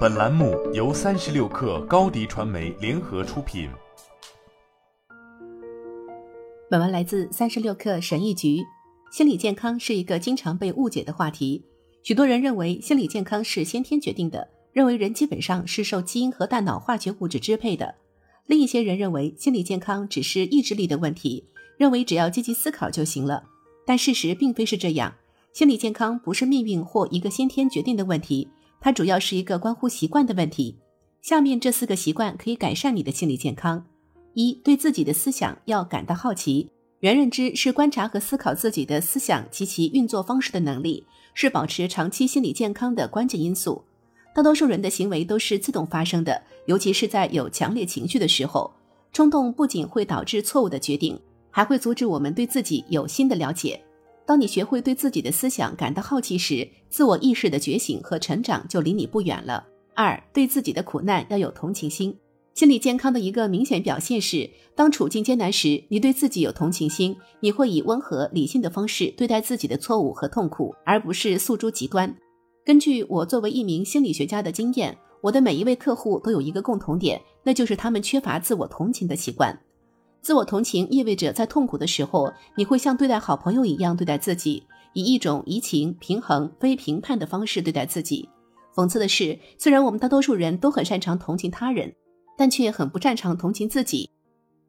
[0.00, 3.70] 本栏目由三十六氪高低传媒联合出品。
[6.68, 8.58] 本文来自三十六氪神译局。
[9.10, 11.64] 心理健康是一个经常被误解的话题，
[12.02, 17.94] 许多人认为心理健康是先天决定的，认为人基本上是受基因和大脑化学物质支配的。
[18.46, 21.44] 另一些人认为心理健康只是意志力的问题，
[21.78, 23.44] 认为只要积极思考就行了。
[23.86, 25.14] 但事实并非是这样，
[25.52, 28.48] 心理健康不是命运或一个先天决定的问题。
[28.80, 30.78] 它主要是一个关乎习惯的问题。
[31.22, 33.84] 下面这四个习惯可以改善你的心理健康：
[34.34, 36.70] 一、对自己的思想要感到好奇。
[37.00, 43.84] 原认知是观察和思考自己的思想及其运作方式的能力，是保持长期心理健康的关键因素。
[44.34, 48.72] 大多数人的行为都是自动发生的，尤其是在有强烈情绪的时候。
[49.12, 51.18] 冲动不仅会导致错误的决定，
[51.50, 53.82] 还会阻止我们对自己有新的了解。
[54.30, 59.66] 当你学会对自己的思想感到好奇时，自我意识的觉醒和成长就离你不远了。
[59.96, 62.16] 二，对自己的苦难要有同情心。
[62.54, 72.16] 心理健康的一个明显表现是，当处境艰难时，你对自己有同情心，你会以温和理性的方式对待自己的错误和痛苦，而不是诉诸极端。
[72.64, 79.60] 根据我作为一名心理学家的经验，我的每一位客户都有一个共同点，那就是他们缺乏自我同情的习惯。
[80.22, 88.28] 自我同情意味着在痛苦的时候，你会像对待好朋友一样对待自己，以一种移情、平衡、非评判的方式对待自己。
[88.74, 91.94] 讽刺的是，虽然我们大多数人都很擅长同情他人，
[92.36, 94.10] 但却很不擅长同情自己。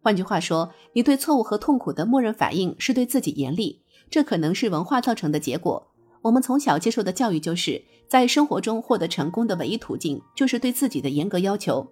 [0.00, 5.88] 换句话说，你对错误和痛苦的默认反应是对自己严厉，这可能是文化造成的结果。
[6.22, 11.86] 我们从小接受的教育就是在生活中获得成功的唯一途径就是对自己的严格要求。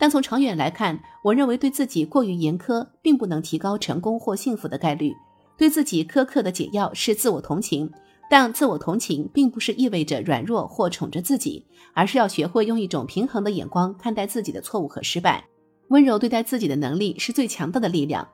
[0.00, 5.14] 但从长远来看，我认为对自己过于严苛，并不能提高成功或幸福的概率。
[5.58, 7.92] 对自己苛刻的解药是自我同情，
[8.30, 15.44] 但自我同情并不是意味着软弱或宠着自己，而是要学会用一种平衡的眼光看待自己的错误和失败。
[15.88, 18.26] 温柔对待自己的能力是最强大的力量。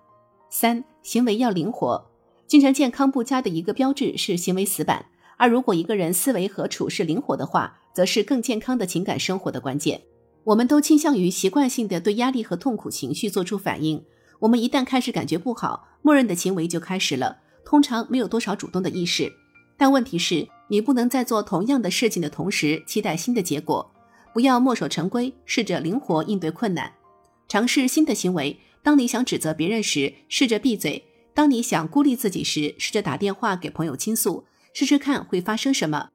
[0.48, 2.06] 三、行为要灵活。
[2.46, 5.06] 精神健康不佳的一个标志是行为死板，
[5.36, 10.00] 而如果一个人思维和处事灵活的话，则是更健康的情感生活的关键。
[10.46, 14.04] 我们都倾向于习惯性的对压力和痛苦情绪做出反应。
[14.40, 19.32] 我们一旦开始感觉不好，默认的行为就开始了，通常没有多少主动的意识。
[19.76, 23.90] 但问题是，你不能在做同样的事情的同时期待新的结果。
[24.32, 26.92] 不要墨守成规，试着灵活应对困难，
[27.48, 28.60] 尝试新的行为。
[28.84, 31.02] 当你想指责别人时，试着闭嘴；
[31.34, 36.10] 当你想孤立自己时，试着打电话给朋友倾诉，试试看会发生什么。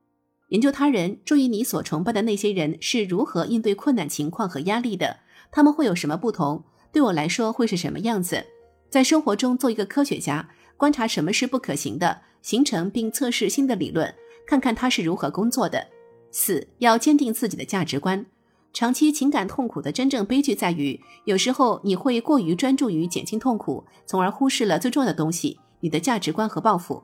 [0.51, 5.19] 研究他人，注意你所崇拜的那些人是如何应对困难情况和压力的，
[5.49, 6.61] 他们会有什么不同？
[6.91, 8.45] 对我来说会是什么样子？
[8.89, 14.13] 在生活中做一个科学家，观察什么是不可行的，形成并测试新的理论，
[14.45, 15.87] 看看它是如何工作的。
[16.31, 18.25] 四要坚定自己的价值观。
[18.73, 27.01] 长期情感痛苦的真正悲剧在于，有时候你会过于专注于减轻痛苦，从而忽视了最重要的东西——你的价值观和抱负。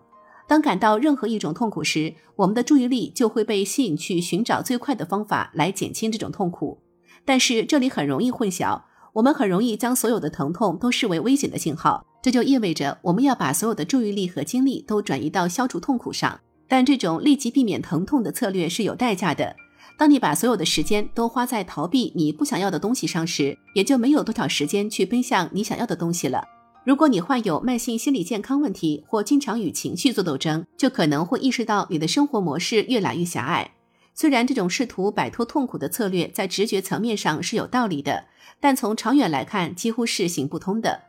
[0.48, 6.80] 当感到任何一种痛苦时，我们的注意力就会被吸引去寻找最快的方法来减轻这种痛苦。
[7.26, 8.82] 但是这里很容易混淆，
[9.14, 16.40] 我们很容易将所有的疼痛都视为危险的信号，这就意味着我们要把所有的注意力和精力都转移到消除痛苦上。
[16.70, 19.56] 但这种立即避免疼痛的策略是有代价的。
[19.98, 26.44] 当你把所有的时间都花在逃避你不想要的东西上时，也就没有多少时间去奔向你想要的东西了。
[26.88, 33.72] 如果你患有慢性心理健康问题，或经常与情绪做斗争，就可能会意识到你的生活模式越来越狭隘。
[34.14, 38.28] 虽然这种试图摆脱痛苦的策略在直觉层面上是有道理的，
[38.62, 41.02] 但从长远来看几乎是行不通的。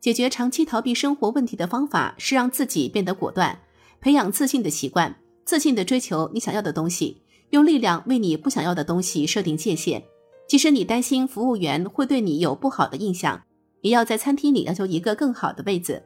[0.00, 3.60] 解决长期逃避生活问题的方法是让自己变得果断，
[4.00, 5.14] 培养自信的习惯，
[5.44, 10.04] 自信地追求你想要的东西，用力量为你不想要的东西设定界限。
[10.48, 13.42] 即使你担心服务员会对你有不好的印象。
[13.80, 16.02] 也要在餐厅里要求一个更好的位子，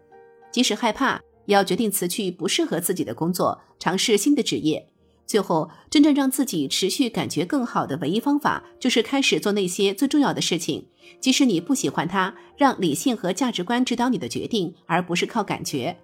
[0.51, 4.89] 即使害怕，也要决定辞去不适合自己的工作，尝试新的职业。
[5.25, 10.87] 最后，真正让自己持续感觉更好的唯一方法，就是开始做那些最重要的事情，
[11.21, 12.35] 即使你不喜欢它。
[12.59, 15.97] 让理性和价值观指导你的决定，而不是靠感觉。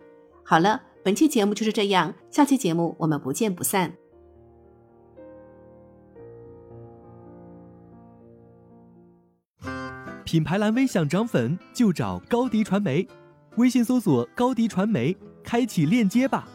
[0.42, 3.92] 好了，本期节目就是这样，下期节目我们不见不散。
[10.30, 13.08] 品牌蓝 V 想涨粉就找高迪传媒，
[13.56, 16.46] 微信搜索高迪传媒，开启链接吧。